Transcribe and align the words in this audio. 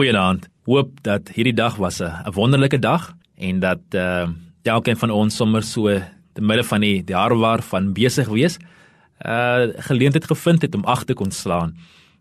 Goeienaand. 0.00 0.46
Hoop 0.64 1.02
dat 1.04 1.28
hierdie 1.36 1.52
dag 1.52 1.74
was 1.76 2.00
'n 2.00 2.32
wonderlike 2.32 2.78
dag 2.78 3.12
en 3.36 3.60
dat 3.60 3.80
uh 3.94 4.28
elkeen 4.62 4.96
van 4.96 5.10
ons 5.10 5.36
sommer 5.36 5.62
so 5.62 5.88
te 6.32 6.40
midde 6.40 6.64
van 6.64 6.80
die 6.80 7.02
jaar 7.06 7.36
waar 7.38 7.62
van 7.62 7.92
besig 7.92 8.28
wees, 8.28 8.56
uh 9.26 9.68
geleentheid 9.76 10.24
gevind 10.24 10.62
het 10.62 10.74
om 10.74 10.84
ag 10.84 11.04
te 11.04 11.14
kon 11.14 11.30
slaan 11.30 11.76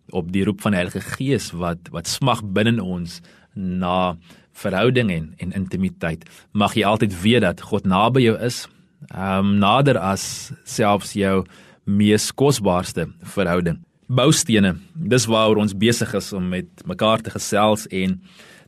op 0.09 0.31
die 0.31 0.43
roep 0.43 0.61
van 0.61 0.71
die 0.71 0.79
Heilige 0.81 0.99
Gees 0.99 1.51
wat 1.51 1.77
wat 1.91 2.07
smag 2.07 2.43
binne 2.43 2.83
ons 2.83 3.21
na 3.53 4.17
verhouding 4.51 5.11
en, 5.11 5.33
en 5.37 5.51
intimiteit. 5.51 6.29
Mag 6.51 6.73
jy 6.73 6.83
altyd 6.83 7.21
weet 7.21 7.41
dat 7.41 7.61
God 7.61 7.85
naby 7.85 8.21
jou 8.21 8.37
is, 8.43 8.67
ehm 9.07 9.39
um, 9.39 9.57
nader 9.57 9.97
as 9.97 10.51
selfs 10.63 11.13
jou 11.13 11.45
mees 11.85 12.31
kosbaarste 12.31 13.07
verhouding. 13.23 13.79
Boustene. 14.09 14.73
Dis 14.93 15.27
waaroor 15.29 15.61
ons 15.61 15.75
besig 15.77 16.13
is 16.17 16.31
om 16.33 16.47
met 16.49 16.67
mekaar 16.89 17.21
te 17.21 17.29
gesels 17.29 17.85
en 17.93 18.15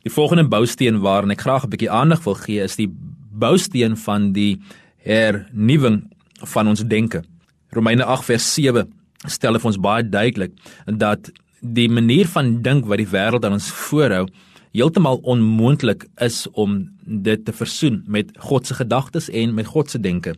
die 0.04 0.12
volgende 0.14 0.44
bousteen 0.46 1.00
waarna 1.02 1.34
ek 1.34 1.42
graag 1.42 1.64
'n 1.64 1.72
bietjie 1.74 1.90
aandag 1.90 2.22
wil 2.24 2.34
gee 2.34 2.62
is 2.62 2.76
die 2.76 2.88
bousteen 3.30 3.96
van 3.96 4.32
die 4.32 4.60
hernuwing 5.02 6.10
van 6.54 6.68
ons 6.68 6.84
denke. 6.86 7.22
Romeine 7.70 8.04
8 8.04 8.24
vers 8.24 8.54
7 8.54 8.86
stel 9.26 9.58
vir 9.58 9.66
ons 9.66 9.80
baie 9.80 10.08
duidelik 10.08 10.52
dat 10.86 11.30
die 11.60 11.88
manier 11.88 12.26
van 12.26 12.62
dink 12.62 12.86
wat 12.86 12.98
die 12.98 13.10
wêreld 13.10 13.44
aan 13.44 13.58
ons 13.58 13.70
voorhou 13.70 14.28
heeltemal 14.72 15.20
onmoontlik 15.22 16.06
is 16.16 16.46
om 16.52 16.88
dit 17.04 17.44
te 17.44 17.52
versoen 17.52 18.04
met 18.06 18.30
God 18.38 18.66
se 18.66 18.74
gedagtes 18.74 19.28
en 19.30 19.54
met 19.54 19.66
God 19.66 19.90
se 19.90 19.98
denke. 19.98 20.36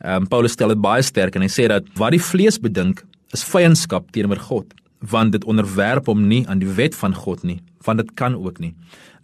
Ehm 0.00 0.22
um, 0.22 0.28
Paulus 0.28 0.52
stel 0.52 0.68
dit 0.68 0.80
baie 0.80 1.02
sterk 1.02 1.34
en 1.34 1.42
hy 1.42 1.48
sê 1.48 1.66
dat 1.66 1.84
wat 1.98 2.10
die 2.10 2.22
vlees 2.22 2.58
bedink 2.60 3.04
is 3.34 3.44
vyandskap 3.44 4.10
teenoor 4.14 4.40
God, 4.48 4.72
want 5.04 5.34
dit 5.34 5.44
onderwerp 5.44 6.08
hom 6.08 6.26
nie 6.30 6.44
aan 6.48 6.62
die 6.62 6.70
wet 6.78 6.96
van 6.96 7.14
God 7.14 7.44
nie, 7.44 7.60
want 7.84 8.00
dit 8.00 8.14
kan 8.18 8.36
ook 8.38 8.60
nie. 8.62 8.74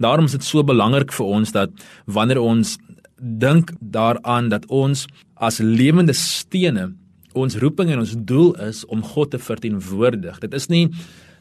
Daarom 0.03 0.29
is 0.29 0.37
dit 0.37 0.45
so 0.45 0.65
belangrik 0.67 1.15
vir 1.15 1.27
ons 1.39 1.53
dat 1.57 1.73
wanneer 2.07 2.43
ons 2.43 2.77
dink 3.21 3.73
daaraan 3.81 4.49
dat 4.53 4.67
ons 4.67 5.07
as 5.37 5.61
lewende 5.61 6.17
stene 6.17 6.91
ons 7.39 7.57
roeping 7.63 7.93
en 7.93 8.03
ons 8.03 8.15
doel 8.27 8.55
is 8.67 8.83
om 8.91 9.05
God 9.07 9.31
te 9.31 9.39
verteenwoordig. 9.39 10.41
Dit 10.43 10.55
is 10.57 10.67
nie 10.73 10.89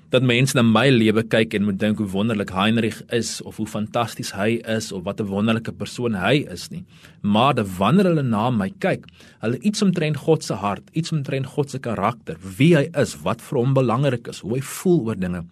dat 0.10 0.26
mense 0.26 0.58
na 0.58 0.64
my 0.66 0.88
lewe 0.90 1.22
kyk 1.30 1.54
en 1.54 1.68
moet 1.68 1.78
dink 1.80 2.00
hoe 2.02 2.08
wonderlik 2.10 2.50
Heinrich 2.56 3.02
is 3.14 3.38
of 3.46 3.60
hoe 3.62 3.68
fantasties 3.70 4.32
hy 4.34 4.58
is 4.66 4.92
of 4.92 5.04
wat 5.06 5.22
'n 5.22 5.30
wonderlike 5.30 5.72
persoon 5.72 6.16
hy 6.16 6.46
is 6.50 6.70
nie. 6.70 6.84
Maar 7.22 7.54
dat 7.54 7.68
wanneer 7.78 8.06
hulle 8.06 8.24
na 8.24 8.50
my 8.50 8.72
kyk, 8.80 9.06
hulle 9.42 9.60
iets 9.60 9.82
omtrent 9.82 10.18
God 10.18 10.44
se 10.44 10.54
hart, 10.54 10.84
iets 10.94 11.12
omtrent 11.12 11.46
God 11.46 11.70
se 11.70 11.80
karakter, 11.80 12.38
wie 12.58 12.76
hy 12.76 12.90
is, 12.94 13.16
wat 13.22 13.42
vir 13.42 13.60
hom 13.60 13.74
belangrik 13.74 14.28
is, 14.28 14.40
hoe 14.40 14.56
hy 14.56 14.62
voel 14.62 15.00
oor 15.06 15.16
dinge, 15.16 15.46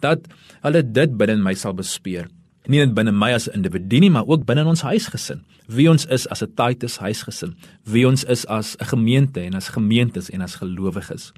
dat 0.00 0.28
hulle 0.62 0.82
dit 0.82 1.16
binne 1.16 1.36
my 1.36 1.54
sal 1.54 1.72
bespeer. 1.72 2.28
Nie 2.68 2.78
net 2.78 2.94
binne 2.94 3.12
my 3.12 3.32
as 3.32 3.48
'n 3.48 3.54
individu 3.54 3.98
nie, 4.00 4.10
maar 4.10 4.26
ook 4.26 4.44
binne 4.44 4.64
ons 4.64 4.82
huisgesin. 4.82 5.40
Wie 5.68 5.90
ons 5.90 6.06
is 6.06 6.26
as 6.28 6.42
'n 6.42 6.52
Titus 6.54 6.98
huisgesin, 6.98 7.56
wie 7.84 8.06
ons 8.06 8.24
is 8.24 8.46
as 8.46 8.76
'n 8.76 8.84
gemeente 8.84 9.40
en 9.40 9.54
as 9.54 9.68
gemeentes 9.68 10.30
en 10.30 10.42
as 10.42 10.56
gelowiges. 10.56 11.32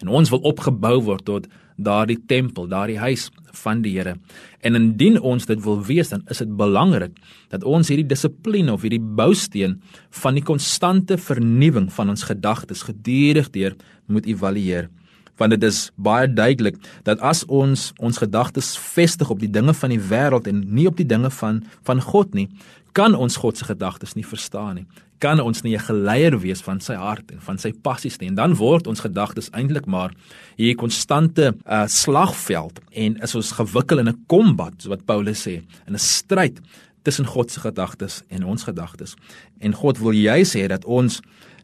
En 0.00 0.08
ons 0.08 0.30
wil 0.32 0.40
opgebou 0.48 0.96
word 1.10 1.24
tot 1.28 1.48
daardie 1.80 2.18
tempel, 2.28 2.68
daardie 2.68 2.98
huis 3.00 3.28
van 3.62 3.80
die 3.82 3.94
Here. 3.96 4.16
En 4.64 4.76
indien 4.76 5.18
ons 5.20 5.46
dit 5.48 5.60
wil 5.64 5.80
wees, 5.84 6.12
dan 6.12 6.22
is 6.32 6.42
dit 6.42 6.50
belangrik 6.56 7.16
dat 7.52 7.64
ons 7.64 7.88
hierdie 7.88 8.08
dissipline 8.08 8.72
of 8.72 8.84
hierdie 8.84 9.00
bousteen 9.00 9.78
van 10.22 10.36
die 10.36 10.44
konstante 10.44 11.18
vernuwing 11.18 11.90
van 11.92 12.12
ons 12.12 12.26
gedagtes 12.28 12.84
gedurig 12.88 13.50
deur 13.54 13.76
moet 14.06 14.28
evalueer. 14.28 14.90
Want 15.40 15.56
dit 15.56 15.62
is 15.64 15.88
baie 15.96 16.28
duidelik 16.28 16.76
dat 17.08 17.20
as 17.24 17.46
ons 17.48 17.90
ons 17.96 18.20
gedagtes 18.20 18.74
vestig 18.76 19.30
op 19.32 19.40
die 19.40 19.50
dinge 19.50 19.72
van 19.74 19.94
die 19.94 20.02
wêreld 20.10 20.48
en 20.50 20.60
nie 20.68 20.84
op 20.90 20.98
die 21.00 21.08
dinge 21.08 21.30
van 21.32 21.62
van 21.88 22.02
God 22.04 22.36
nie, 22.36 22.50
kan 22.92 23.14
ons 23.14 23.38
God 23.40 23.56
se 23.56 23.64
gedagtes 23.64 24.16
nie 24.18 24.26
verstaan 24.26 24.82
nie. 24.82 24.86
Kan 25.20 25.40
ons 25.40 25.62
nie 25.62 25.76
'n 25.76 25.86
geleier 25.88 26.38
wees 26.40 26.60
van 26.60 26.80
sy 26.80 26.94
hart 26.94 27.30
en 27.30 27.40
van 27.40 27.58
sy 27.58 27.72
passies 27.72 28.18
nie. 28.20 28.28
En 28.28 28.34
dan 28.34 28.54
word 28.54 28.86
ons 28.86 29.00
gedagtes 29.00 29.50
eintlik 29.50 29.86
maar 29.86 30.12
hier 30.56 30.74
konstante 30.74 31.54
uh, 31.66 31.86
slagveld 31.86 32.80
en 32.92 33.16
is 33.22 33.34
ons 33.34 33.52
gewikkel 33.52 33.98
in 33.98 34.08
'n 34.08 34.24
kombat 34.26 34.72
so 34.78 34.88
wat 34.88 35.06
Paulus 35.06 35.46
sê 35.46 35.62
in 35.86 35.94
'n 35.94 35.98
stryd 35.98 36.60
tussen 37.02 37.26
God 37.26 37.50
se 37.50 37.60
gedagtes 37.60 38.22
en 38.28 38.44
ons 38.44 38.62
gedagtes. 38.62 39.14
En 39.58 39.72
God 39.72 39.98
wil 39.98 40.12
jy 40.12 40.44
sê 40.44 40.66
dat 40.68 40.84
ons 40.84 41.20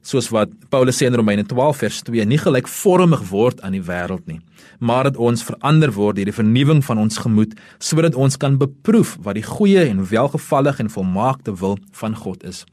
soos 0.07 0.29
wat 0.31 0.53
Paulus 0.71 1.01
sê 1.01 1.09
in 1.11 1.19
Romeine 1.19 1.43
12 1.47 1.81
vers 1.83 1.99
2 2.07 2.27
nie 2.31 2.39
gelykvormig 2.39 3.25
word 3.31 3.63
aan 3.67 3.75
die 3.75 3.83
wêreld 3.83 4.27
nie 4.31 4.39
maar 4.79 5.09
dat 5.09 5.19
ons 5.19 5.43
verander 5.47 5.91
word 5.97 6.21
deur 6.21 6.31
die 6.31 6.37
vernuwing 6.37 6.85
van 6.87 7.01
ons 7.03 7.19
gemoed 7.25 7.57
sodat 7.91 8.15
ons 8.15 8.39
kan 8.39 8.59
beproef 8.61 9.17
wat 9.27 9.39
die 9.41 9.47
goeie 9.47 9.89
en 9.89 10.05
welgevallige 10.13 10.87
en 10.87 10.93
volmaakte 10.93 11.57
wil 11.63 11.79
van 12.03 12.15
God 12.23 12.47
is 12.47 12.65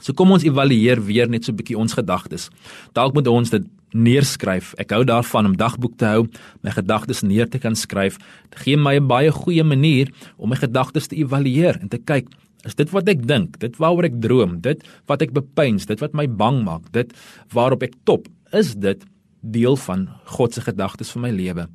So 0.00 0.12
kom 0.12 0.32
ons 0.32 0.44
evalueer 0.44 1.00
weer 1.04 1.28
net 1.28 1.44
so 1.44 1.52
'n 1.52 1.56
bietjie 1.56 1.78
ons 1.78 1.92
gedagtes. 1.92 2.48
Dalk 2.92 3.14
moet 3.14 3.26
ons 3.26 3.50
dit 3.50 3.62
neerskryf. 3.92 4.74
Ek 4.78 4.90
hou 4.90 5.04
daarvan 5.04 5.46
om 5.46 5.56
dagboek 5.56 5.96
te 5.96 6.04
hou, 6.04 6.26
my 6.62 6.70
gedagtes 6.70 7.22
neer 7.22 7.48
te 7.48 7.58
kan 7.58 7.74
skryf. 7.74 8.18
Dit 8.50 8.60
gee 8.64 8.76
my 8.76 8.96
'n 8.96 9.06
baie 9.06 9.30
goeie 9.30 9.64
manier 9.64 10.08
om 10.38 10.48
my 10.48 10.56
gedagtes 10.56 11.08
te 11.08 11.16
evalueer 11.16 11.78
en 11.80 11.88
te 11.88 11.98
kyk, 11.98 12.26
is 12.64 12.74
dit 12.74 12.90
wat 12.90 13.08
ek 13.08 13.26
dink, 13.26 13.58
dit 13.58 13.76
waaroor 13.76 14.04
ek 14.04 14.20
droom, 14.20 14.60
dit 14.60 14.82
wat 15.06 15.22
ek 15.22 15.32
bepeins, 15.32 15.86
dit 15.86 16.00
wat 16.00 16.14
my 16.14 16.26
bang 16.26 16.64
maak, 16.64 16.92
dit 16.92 17.12
waarop 17.52 17.82
ek 17.82 17.94
top, 18.04 18.28
is 18.52 18.74
dit 18.74 19.04
deel 19.42 19.76
van 19.76 20.08
God 20.24 20.54
se 20.54 20.60
gedagtes 20.60 21.10
vir 21.12 21.22
my 21.22 21.30
lewe? 21.30 21.68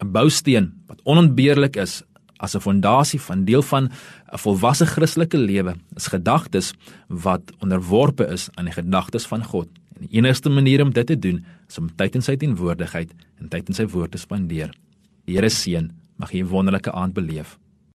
'n 0.00 0.12
Bousteen 0.12 0.72
wat 0.88 1.00
onontbeerlik 1.04 1.76
is 1.76 2.02
as 2.40 2.56
'n 2.56 2.64
fondasie 2.64 3.20
van 3.20 3.44
deel 3.44 3.62
van 3.62 3.84
'n 4.32 4.38
volwasse 4.38 4.86
Christelike 4.86 5.38
lewe 5.38 5.76
is 5.96 6.06
gedagtes 6.06 6.72
wat 7.08 7.52
onderworpe 7.60 8.26
is 8.26 8.48
aan 8.54 8.64
die 8.64 8.74
gedagtes 8.74 9.26
van 9.26 9.44
God. 9.44 9.68
En 9.96 10.06
die 10.08 10.16
enigste 10.18 10.48
manier 10.48 10.82
om 10.82 10.92
dit 10.92 11.06
te 11.06 11.18
doen 11.18 11.44
is 11.68 11.78
om 11.78 11.94
tyd 11.96 12.14
in 12.14 12.22
sy 12.22 12.36
teenwoordigheid 12.36 13.12
en 13.40 13.48
tyd 13.48 13.68
in 13.68 13.74
sy 13.74 13.86
woord 13.86 14.10
te 14.10 14.18
spandeer. 14.18 14.70
Die 15.24 15.34
Here 15.34 15.50
seën, 15.50 15.90
mag 16.16 16.32
jy 16.32 16.40
'n 16.40 16.48
wonderlike 16.48 16.92
aand 16.92 17.14
beleef. 17.14 17.58